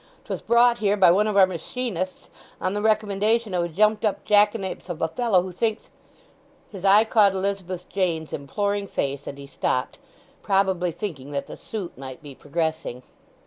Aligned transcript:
'Twas 0.25 0.41
brought 0.41 0.79
here 0.79 0.97
by 0.97 1.11
one 1.11 1.27
of 1.27 1.37
our 1.37 1.45
machinists 1.45 2.27
on 2.59 2.73
the 2.73 2.81
recommendation 2.81 3.53
of 3.53 3.63
a 3.63 3.69
jumped 3.69 4.03
up 4.03 4.25
jackanapes 4.25 4.89
of 4.89 4.99
a 4.99 5.07
fellow 5.07 5.43
who 5.43 5.51
thinks——" 5.51 5.91
His 6.71 6.83
eye 6.83 7.03
caught 7.03 7.33
Elizabeth 7.35 7.87
Jane's 7.87 8.33
imploring 8.33 8.87
face, 8.87 9.27
and 9.27 9.37
he 9.37 9.45
stopped, 9.45 9.99
probably 10.41 10.91
thinking 10.91 11.29
that 11.33 11.45
the 11.45 11.55
suit 11.55 11.95
might 11.99 12.23
be 12.23 12.33
progressing. 12.33 13.03